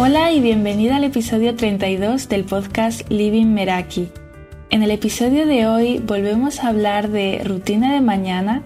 [0.00, 4.08] Hola y bienvenida al episodio 32 del podcast Living Meraki.
[4.70, 8.62] En el episodio de hoy volvemos a hablar de rutina de mañana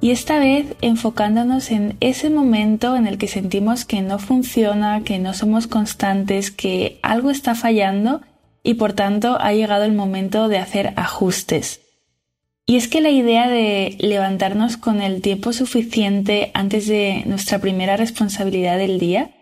[0.00, 5.18] y esta vez enfocándonos en ese momento en el que sentimos que no funciona, que
[5.18, 8.22] no somos constantes, que algo está fallando
[8.62, 11.82] y por tanto ha llegado el momento de hacer ajustes.
[12.64, 17.98] Y es que la idea de levantarnos con el tiempo suficiente antes de nuestra primera
[17.98, 19.32] responsabilidad del día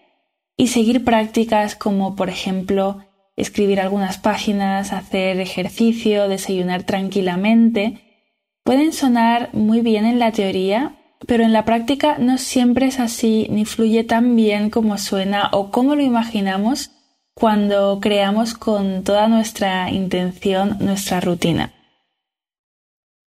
[0.58, 2.98] y seguir prácticas como por ejemplo
[3.36, 8.00] escribir algunas páginas, hacer ejercicio, desayunar tranquilamente,
[8.64, 13.46] pueden sonar muy bien en la teoría, pero en la práctica no siempre es así
[13.50, 16.90] ni fluye tan bien como suena o como lo imaginamos
[17.34, 21.72] cuando creamos con toda nuestra intención nuestra rutina.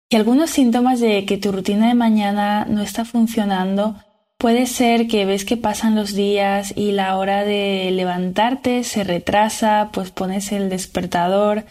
[0.08, 3.96] Y algunos síntomas de que tu rutina de mañana no está funcionando
[4.38, 9.88] Puede ser que ves que pasan los días y la hora de levantarte se retrasa,
[9.94, 11.64] pues pones el despertador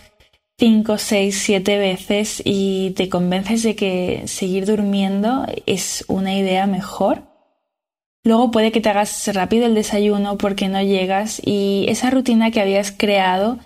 [0.58, 7.24] 5, 6, 7 veces y te convences de que seguir durmiendo es una idea mejor.
[8.24, 12.62] Luego puede que te hagas rápido el desayuno porque no llegas y esa rutina que
[12.62, 13.60] habías creado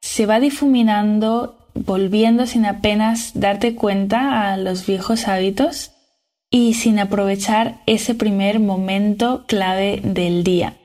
[0.00, 5.92] se va difuminando, volviendo sin apenas darte cuenta a los viejos hábitos
[6.50, 10.76] y sin aprovechar ese primer momento clave del día.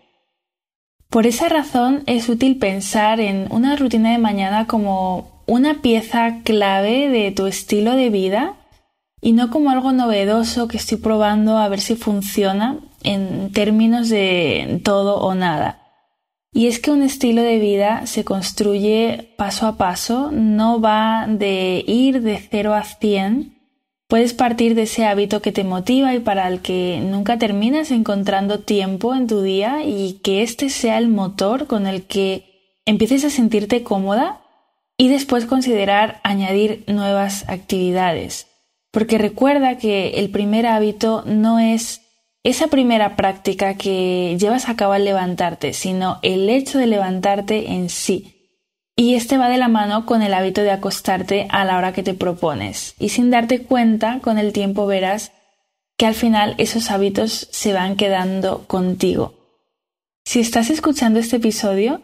[1.09, 7.09] Por esa razón es útil pensar en una rutina de mañana como una pieza clave
[7.09, 8.55] de tu estilo de vida
[9.21, 14.79] y no como algo novedoso que estoy probando a ver si funciona en términos de
[14.83, 15.81] todo o nada.
[16.53, 21.83] Y es que un estilo de vida se construye paso a paso, no va de
[21.87, 23.60] ir de 0 a 100,
[24.11, 28.59] Puedes partir de ese hábito que te motiva y para el que nunca terminas encontrando
[28.59, 33.29] tiempo en tu día y que este sea el motor con el que empieces a
[33.29, 34.41] sentirte cómoda
[34.97, 38.47] y después considerar añadir nuevas actividades.
[38.91, 42.01] Porque recuerda que el primer hábito no es
[42.43, 47.87] esa primera práctica que llevas a cabo al levantarte, sino el hecho de levantarte en
[47.87, 48.40] sí.
[48.95, 52.03] Y este va de la mano con el hábito de acostarte a la hora que
[52.03, 52.95] te propones.
[52.99, 55.31] Y sin darte cuenta, con el tiempo verás
[55.97, 59.35] que al final esos hábitos se van quedando contigo.
[60.25, 62.01] Si estás escuchando este episodio,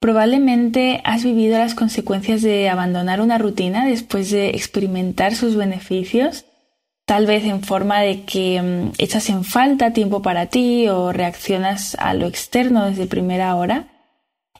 [0.00, 6.44] probablemente has vivido las consecuencias de abandonar una rutina después de experimentar sus beneficios,
[7.06, 11.96] tal vez en forma de que mm, echas en falta tiempo para ti o reaccionas
[11.98, 13.93] a lo externo desde primera hora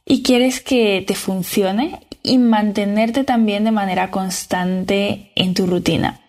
[0.06, 6.20] y quieres que te funcione y mantenerte también de manera constante en tu rutina.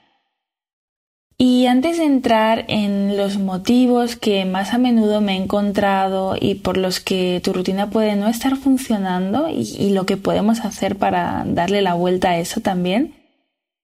[1.38, 6.56] Y antes de entrar en los motivos que más a menudo me he encontrado y
[6.56, 11.44] por los que tu rutina puede no estar funcionando y, lo que podemos hacer para
[11.46, 13.16] darle la vuelta a eso también,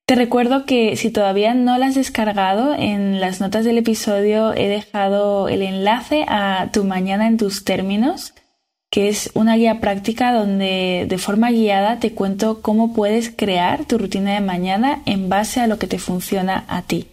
[0.06, 4.68] te recuerdo que si todavía no la has descargado, en las notas del episodio he
[4.68, 8.34] dejado el enlace a Tu Mañana en tus términos,
[8.91, 13.97] que es una guía práctica donde de forma guiada te cuento cómo puedes crear tu
[13.97, 17.07] rutina de mañana en base a lo que te funciona a ti.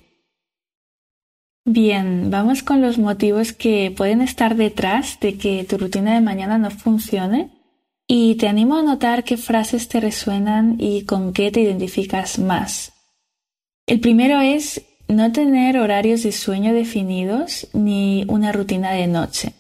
[1.65, 6.59] Bien, vamos con los motivos que pueden estar detrás de que tu rutina de mañana
[6.59, 7.51] no funcione
[8.09, 12.93] y te animo a notar qué frases te resuenan y con qué te identificas más.
[13.87, 19.53] El primero es no tener horarios de sueño definidos ni una rutina de noche.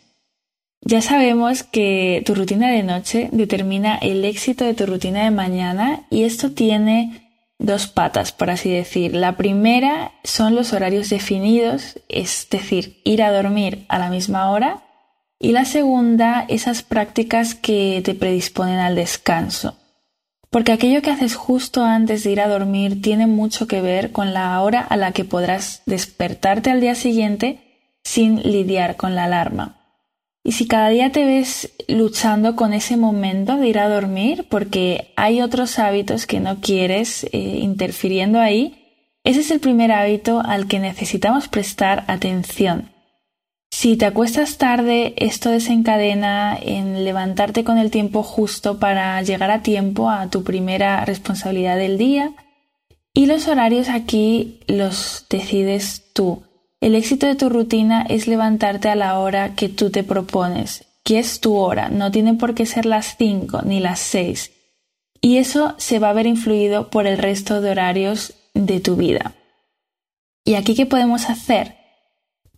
[0.80, 6.06] Ya sabemos que tu rutina de noche determina el éxito de tu rutina de mañana
[6.08, 7.28] y esto tiene
[7.58, 9.14] dos patas, por así decir.
[9.14, 14.84] La primera son los horarios definidos, es decir, ir a dormir a la misma hora.
[15.40, 19.76] Y la segunda, esas prácticas que te predisponen al descanso.
[20.50, 24.32] Porque aquello que haces justo antes de ir a dormir tiene mucho que ver con
[24.32, 27.60] la hora a la que podrás despertarte al día siguiente
[28.02, 29.77] sin lidiar con la alarma.
[30.48, 35.12] Y si cada día te ves luchando con ese momento de ir a dormir porque
[35.14, 40.66] hay otros hábitos que no quieres eh, interfiriendo ahí, ese es el primer hábito al
[40.66, 42.90] que necesitamos prestar atención.
[43.70, 49.62] Si te acuestas tarde, esto desencadena en levantarte con el tiempo justo para llegar a
[49.62, 52.32] tiempo a tu primera responsabilidad del día.
[53.12, 56.47] Y los horarios aquí los decides tú.
[56.80, 61.18] El éxito de tu rutina es levantarte a la hora que tú te propones, que
[61.18, 64.52] es tu hora, no tienen por qué ser las 5 ni las 6.
[65.20, 69.34] Y eso se va a ver influido por el resto de horarios de tu vida.
[70.44, 71.78] ¿Y aquí qué podemos hacer?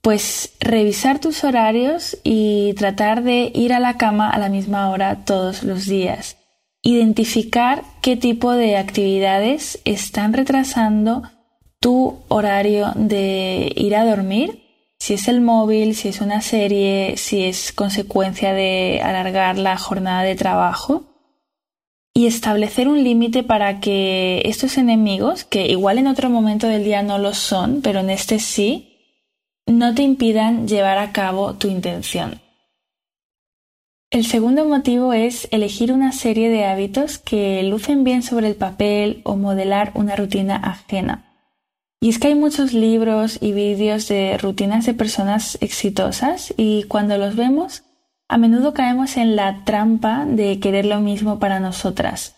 [0.01, 5.25] pues revisar tus horarios y tratar de ir a la cama a la misma hora
[5.25, 6.37] todos los días.
[6.83, 11.23] Identificar qué tipo de actividades están retrasando
[11.81, 14.63] tu horario de ir a dormir,
[14.99, 20.23] si es el móvil, si es una serie, si es consecuencia de alargar la jornada
[20.23, 21.05] de trabajo
[22.13, 27.03] y establecer un límite para que estos enemigos, que igual en otro momento del día
[27.03, 28.91] no lo son, pero en este sí,
[29.67, 32.43] no te impidan llevar a cabo tu intención.
[34.11, 39.23] El segundo motivo es elegir una serie de hábitos que lucen bien sobre el papel
[39.23, 41.30] o modelar una rutina ajena.
[42.01, 47.19] Y es que hay muchos libros y vídeos de rutinas de personas exitosas y cuando
[47.19, 47.83] los vemos
[48.27, 52.37] a menudo caemos en la trampa de querer lo mismo para nosotras.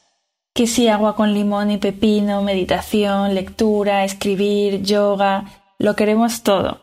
[0.53, 5.44] Que si agua con limón y pepino, meditación, lectura, escribir, yoga,
[5.79, 6.81] lo queremos todo.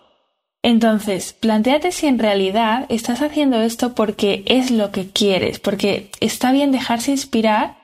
[0.61, 6.51] Entonces, planteate si en realidad estás haciendo esto porque es lo que quieres, porque está
[6.51, 7.77] bien dejarse inspirar,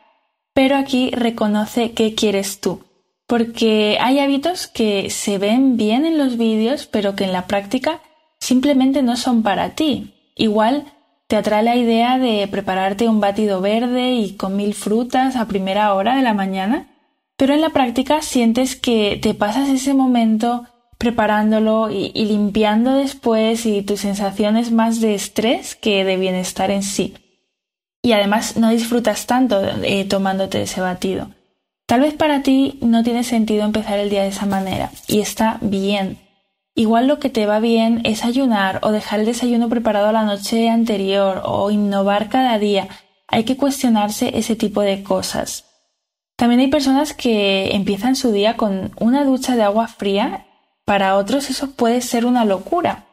[0.54, 2.82] pero aquí reconoce qué quieres tú.
[3.28, 8.02] Porque hay hábitos que se ven bien en los vídeos, pero que en la práctica
[8.40, 10.14] simplemente no son para ti.
[10.36, 10.86] Igual
[11.28, 15.94] te atrae la idea de prepararte un batido verde y con mil frutas a primera
[15.94, 16.88] hora de la mañana,
[17.36, 20.66] pero en la práctica sientes que te pasas ese momento
[20.98, 26.84] preparándolo y, limpiando después y tu sensación es más de estrés que de bienestar en
[26.84, 27.16] sí.
[28.02, 31.30] Y además no disfrutas tanto eh, tomándote ese batido.
[31.86, 35.58] Tal vez para ti no tiene sentido empezar el día de esa manera y está
[35.62, 36.20] bien.
[36.74, 40.70] Igual lo que te va bien es ayunar o dejar el desayuno preparado la noche
[40.70, 42.88] anterior o innovar cada día.
[43.28, 45.66] Hay que cuestionarse ese tipo de cosas.
[46.36, 50.46] También hay personas que empiezan su día con una ducha de agua fría
[50.86, 53.06] para otros eso puede ser una locura.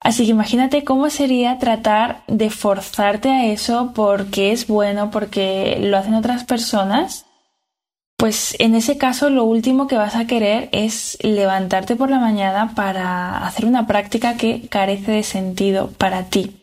[0.00, 5.98] Así que imagínate cómo sería tratar de forzarte a eso porque es bueno, porque lo
[5.98, 7.26] hacen otras personas.
[8.18, 12.74] Pues en ese caso lo último que vas a querer es levantarte por la mañana
[12.74, 16.56] para hacer una práctica que carece de sentido para ti.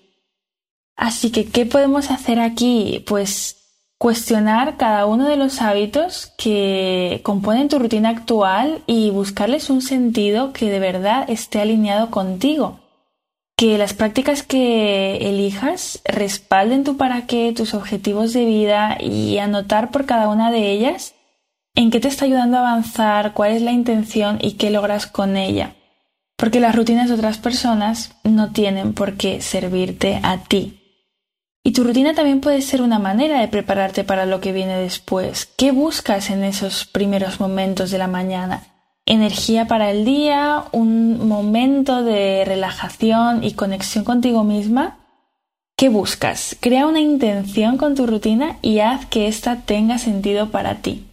[0.98, 3.06] Así que, ¿qué podemos hacer aquí?
[3.08, 3.56] Pues
[3.98, 10.52] cuestionar cada uno de los hábitos que componen tu rutina actual y buscarles un sentido
[10.52, 12.82] que de verdad esté alineado contigo.
[13.56, 19.92] Que las prácticas que elijas respalden tu para qué, tus objetivos de vida y anotar
[19.92, 21.15] por cada una de ellas
[21.76, 25.38] en qué te está ayudando a avanzar, cuál es la intención y qué logras con
[25.38, 25.76] ella.
[26.38, 30.82] Porque las rutinas de otras personas no tienen por qué servirte a ti.
[31.64, 35.48] Y tu rutina también puede ser una manera de prepararte para lo que viene después.
[35.58, 38.64] ¿Qué buscas en esos primeros momentos de la mañana?
[39.06, 40.66] ¿Energía para el día?
[40.72, 45.00] ¿Un momento de relajación y conexión contigo misma?
[45.76, 46.56] ¿Qué buscas?
[46.60, 51.06] Crea una intención con tu rutina y haz que ésta tenga sentido para ti.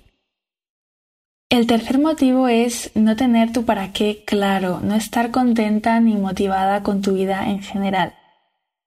[1.53, 6.83] El tercer motivo es no tener tu para qué claro, no estar contenta ni motivada
[6.83, 8.15] con tu vida en general.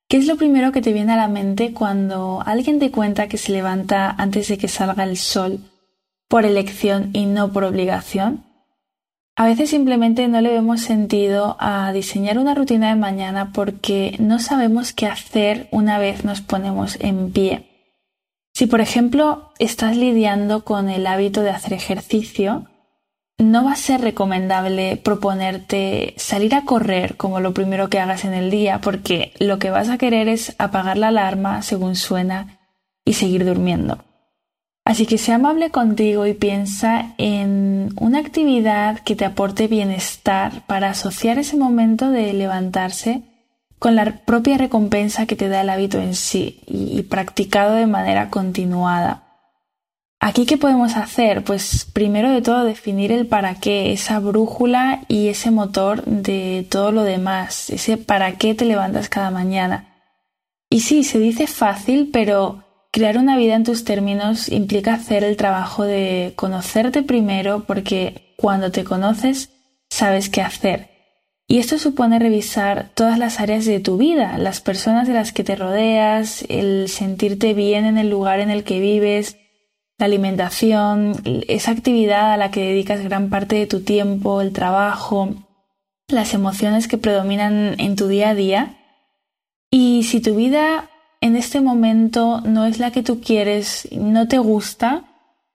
[0.09, 3.37] ¿Qué es lo primero que te viene a la mente cuando alguien te cuenta que
[3.37, 5.59] se levanta antes de que salga el sol
[6.27, 8.43] por elección y no por obligación?
[9.35, 14.39] A veces simplemente no le vemos sentido a diseñar una rutina de mañana porque no
[14.39, 17.74] sabemos qué hacer una vez nos ponemos en pie.
[18.55, 22.63] Si por ejemplo estás lidiando con el hábito de hacer ejercicio,
[23.37, 28.33] no va a ser recomendable proponerte salir a correr como lo primero que hagas en
[28.33, 32.59] el día porque lo que vas a querer es apagar la alarma según suena
[33.03, 34.05] y seguir durmiendo.
[34.85, 40.91] Así que sea amable contigo y piensa en una actividad que te aporte bienestar para
[40.91, 43.23] asociar ese momento de levantarse
[43.85, 48.31] con la propia recompensa que te da el hábito en sí y practicado de manera
[48.31, 49.25] continuada.
[50.19, 51.43] Aquí, ¿qué podemos hacer?
[51.43, 56.91] Pues primero de todo definir el para qué, esa brújula y ese motor de todo
[56.91, 59.93] lo demás, ese para qué te levantas cada mañana.
[60.67, 65.37] Y sí, se dice fácil, pero crear una vida en tus términos implica hacer el
[65.37, 69.51] trabajo de conocerte primero porque cuando te conoces
[69.91, 70.94] sabes qué hacer.
[71.47, 75.43] Y esto supone revisar todas las áreas de tu vida, las personas de las que
[75.43, 79.37] te rodeas, el sentirte bien en el lugar en el que vives,
[79.97, 81.15] la alimentación,
[81.47, 85.35] esa actividad a la que dedicas gran parte de tu tiempo, el trabajo,
[86.07, 88.77] las emociones que predominan en tu día a día.
[89.69, 90.89] Y si tu vida
[91.21, 95.03] en este momento no es la que tú quieres, no te gusta,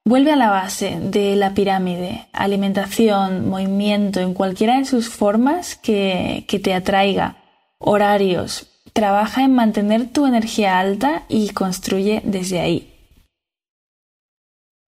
[0.04, 6.44] Vuelve a la base de la pirámide, alimentación, movimiento, en cualquiera de sus formas que,
[6.48, 7.36] que te atraiga,
[7.78, 8.66] horarios.
[8.92, 12.90] Trabaja en mantener tu energía alta y construye desde ahí.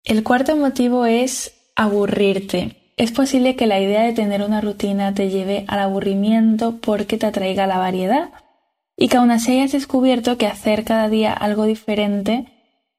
[0.06, 2.78] El cuarto motivo es aburrirte.
[2.98, 7.26] Es posible que la idea de tener una rutina te lleve al aburrimiento porque te
[7.26, 8.32] atraiga la variedad
[8.96, 12.53] y que aún así hayas descubierto que hacer cada día algo diferente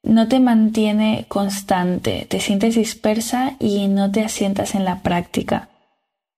[0.04, 5.70] no te mantiene constante, te sientes dispersa y no te asientas en la práctica.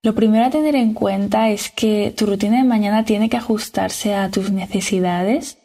[0.02, 4.14] Lo primero a tener en cuenta es que tu rutina de mañana tiene que ajustarse
[4.14, 5.58] a tus necesidades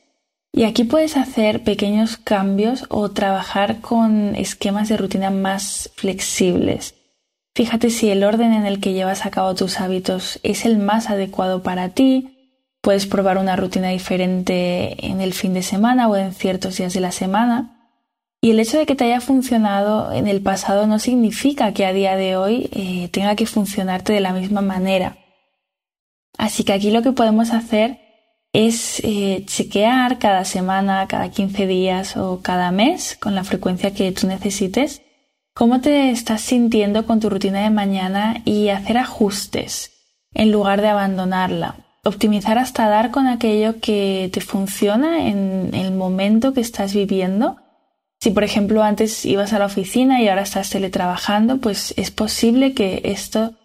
[0.52, 6.96] y aquí puedes hacer pequeños cambios o trabajar con esquemas de rutina más flexibles.
[7.54, 11.10] Fíjate si el orden en el que llevas a cabo tus hábitos es el más
[11.10, 12.58] adecuado para ti.
[12.82, 17.02] Puedes probar una rutina diferente en el fin de semana o en ciertos días de
[17.02, 17.81] la semana.
[18.42, 21.94] Y el hecho de que te haya funcionado en el pasado no significa que a
[21.94, 25.18] día de hoy eh, tenga que funcionarte de la misma manera.
[26.38, 28.00] Así que aquí lo que podemos hacer
[28.52, 34.12] es eh, chequear cada semana, cada 15 días o cada mes con la frecuencia que
[34.12, 35.02] tú necesites
[35.54, 39.92] cómo te estás sintiendo con tu rutina de mañana y hacer ajustes
[40.34, 41.76] en lugar de abandonarla.
[42.04, 47.58] Optimizar hasta dar con aquello que te funciona en el momento que estás viviendo.
[48.22, 52.74] Si por ejemplo antes ibas a la oficina y ahora estás teletrabajando, pues es posible
[52.76, 53.56] que esto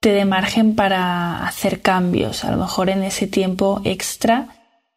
[0.00, 4.48] te dé margen para hacer cambios, a lo mejor en ese tiempo extra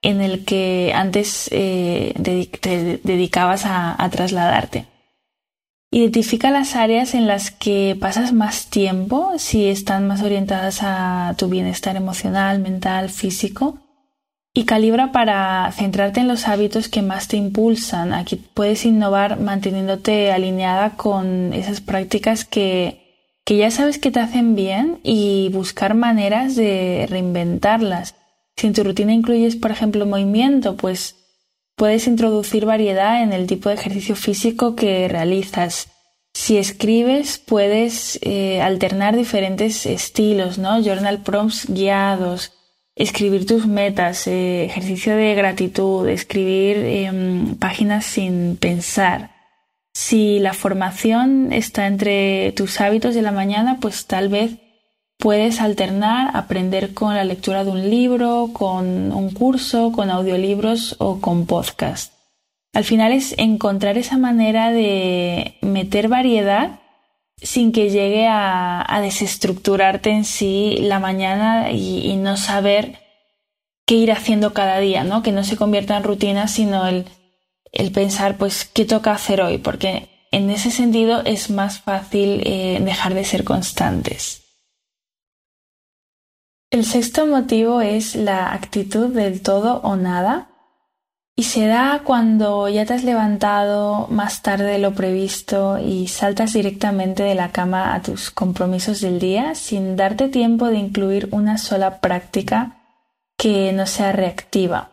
[0.01, 2.13] en el que antes eh,
[2.61, 4.85] te dedicabas a trasladarte.
[5.91, 11.49] Identifica las áreas en las que pasas más tiempo, si están más orientadas a tu
[11.49, 13.79] bienestar emocional, mental, físico,
[14.53, 18.13] y calibra para centrarte en los hábitos que más te impulsan.
[18.13, 24.55] Aquí puedes innovar manteniéndote alineada con esas prácticas que, que ya sabes que te hacen
[24.55, 28.15] bien y buscar maneras de reinventarlas.
[28.57, 31.15] Si en tu rutina incluyes, por ejemplo, movimiento, pues
[31.79, 35.87] Puedes introducir variedad en el tipo de ejercicio físico que realizas.
[36.33, 40.81] Si escribes, puedes eh, alternar diferentes estilos, ¿no?
[40.81, 42.51] Journal prompts guiados,
[42.99, 49.31] escribir tus metas, eh, ejercicio de gratitud, escribir em, páginas sin pensar.
[49.93, 54.51] Si la formación está entre tus hábitos de la mañana, pues tal vez
[55.19, 61.19] Puedes alternar aprender con la lectura de un libro, con un curso, con audiolibros o
[61.19, 62.13] con podcast.
[62.73, 66.79] Al final es encontrar esa manera de meter variedad
[67.41, 72.99] sin que llegue a, desestructurarte en sí la mañana y, no saber
[73.85, 75.23] qué ir haciendo cada día, ¿no?
[75.23, 77.05] Que no se convierta en rutina, sino el,
[77.93, 83.13] pensar, pues, qué toca hacer hoy, porque en ese sentido es más fácil eh, dejar
[83.13, 84.43] de ser constantes.
[86.71, 90.48] El sexto motivo es la actitud del todo o nada
[91.39, 96.51] y se da cuando ya te has levantado más tarde de lo previsto y saltas
[96.51, 101.57] directamente de la cama a tus compromisos del día sin darte tiempo de incluir una
[101.57, 102.81] sola práctica
[103.37, 104.91] que no sea reactiva.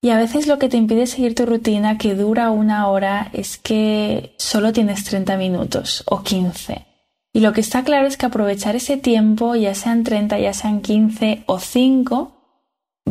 [0.00, 3.58] Y a veces lo que te impide seguir tu rutina que dura una hora es
[3.58, 6.86] que solo tienes 30 minutos o 15
[7.34, 10.80] y lo que está claro es que aprovechar ese tiempo, ya sean 30, ya sean
[10.80, 12.35] 15 o 5,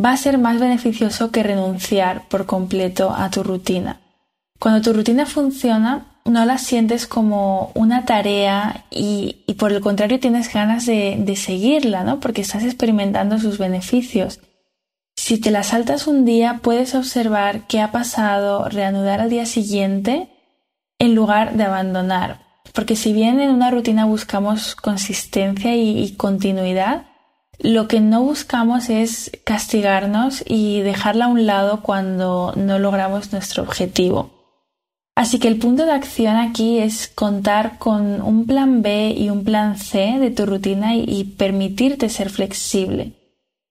[0.02, 4.00] va a ser más beneficioso que renunciar por completo a tu rutina.
[4.58, 10.52] Cuando tu rutina funciona, no la sientes como una tarea y, por el contrario tienes
[10.52, 12.20] ganas de, seguirla, ¿no?
[12.20, 14.40] Porque estás experimentando sus beneficios.
[15.14, 20.28] Si te la saltas un día, puedes observar qué ha pasado, reanudar al día siguiente
[20.98, 22.44] en lugar de abandonar.
[22.74, 27.06] Porque si bien en una rutina buscamos consistencia y, continuidad,
[27.58, 33.62] lo que no buscamos es castigarnos y dejarla a un lado cuando no logramos nuestro
[33.62, 34.30] objetivo.
[35.16, 39.44] Así que el punto de acción aquí es contar con un plan B y un
[39.44, 43.14] plan C de tu rutina y, permitirte ser flexible.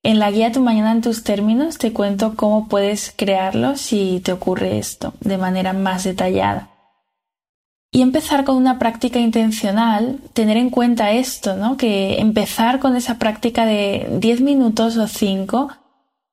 [0.01, 4.31] En la guía Tu Mañana en tus términos te cuento cómo puedes crearlo si te
[4.31, 6.74] ocurre esto de manera más detallada.
[7.91, 11.77] Y empezar con una práctica intencional, tener en cuenta esto, ¿no?
[11.77, 15.69] Que empezar con esa práctica de 10 minutos o 5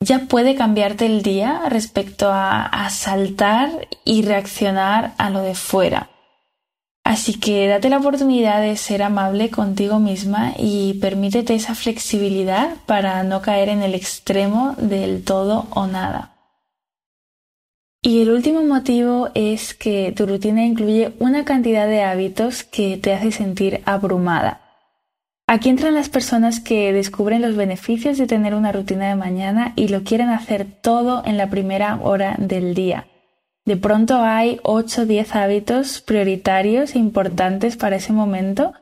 [0.01, 6.11] ya puede cambiarte el día respecto a, a saltar y reaccionar a lo de fuera.
[7.05, 13.23] Así que date la oportunidad de ser amable contigo misma y permítete esa flexibilidad para
[13.25, 16.32] no caer en el extremo del todo o nada.
[18.05, 23.13] Y el último motivo es que tu rutina incluye una cantidad de hábitos que te
[23.15, 24.61] hace sentir abrumada.
[25.47, 29.87] Aquí entran las personas que descubren los beneficios de tener una rutina de mañana y
[29.87, 33.07] lo quieren hacer todo en la primera hora del día.
[33.65, 38.73] De pronto hay 8 o 10 hábitos prioritarios e importantes para ese momento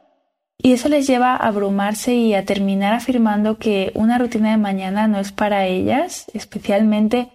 [0.57, 5.09] y eso les lleva a abrumarse y a terminar afirmando que una rutina de mañana
[5.09, 7.29] no es para ellas, especialmente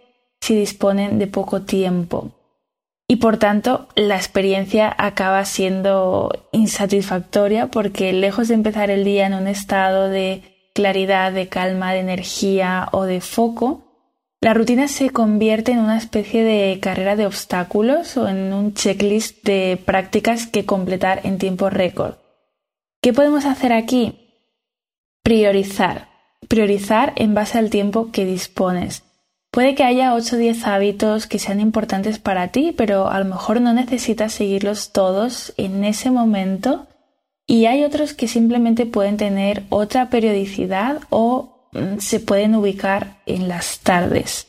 [0.45, 2.29] si disponen de poco tiempo.
[3.07, 9.33] Y por tanto, la experiencia acaba siendo insatisfactoria porque lejos de empezar el día en
[9.33, 13.81] un estado de claridad, de calma, de energía o de foco,
[14.39, 19.43] la rutina se convierte en una especie de carrera de obstáculos o en un checklist
[19.43, 22.17] de prácticas que completar en tiempo récord.
[23.01, 24.29] ¿Qué podemos hacer aquí?
[25.23, 26.09] Priorizar.
[26.47, 29.03] Priorizar en base al tiempo que dispones.
[29.55, 33.24] Puede que haya 8 o 10 hábitos que sean importantes para ti, pero a lo
[33.24, 36.88] mejor no necesitas seguirlos todos en ese momento
[37.47, 43.47] y hay otros que simplemente pueden tener otra periodicidad o mm, se pueden ubicar en
[43.47, 44.47] las tardes.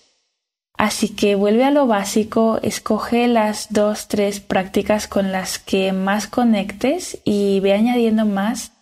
[0.77, 6.27] Así que vuelve a lo básico, escoge las dos, tres prácticas con las que más
[6.27, 8.73] conectes y ve añadiendo más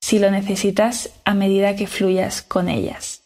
[0.00, 3.21] si lo necesitas a medida que fluyas con ellas.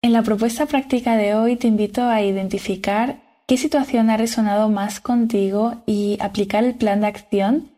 [0.00, 3.16] En la propuesta práctica de hoy te invito a identificar
[3.48, 7.72] qué situación ha resonado más contigo y aplicar el plan de acción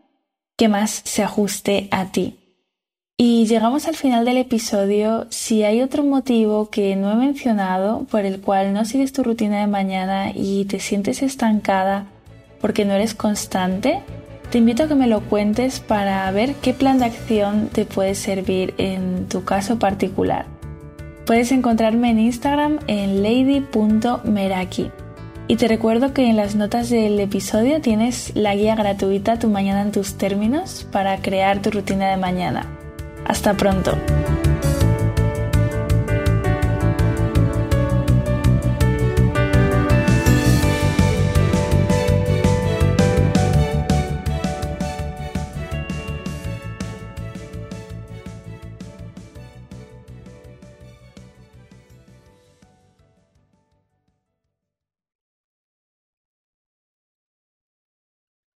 [0.59, 2.37] que más se ajuste a ti.
[3.17, 5.29] Y llegamos al final del episodio.
[5.31, 9.61] Si hay otro motivo que no he mencionado por el cual no sigues tu rutina
[9.61, 12.05] de mañana y te sientes estancada
[12.61, 14.03] porque no eres constante,
[14.51, 18.15] te invito a que me lo cuentes para ver qué plan de acción te puede
[18.15, 20.60] servir en tu caso particular.
[21.31, 24.91] Puedes encontrarme en Instagram en lady.meraki.
[25.47, 29.83] Y te recuerdo que en las notas del episodio tienes la guía gratuita Tu mañana
[29.83, 32.67] en tus términos para crear tu rutina de mañana.
[33.25, 33.97] Hasta pronto.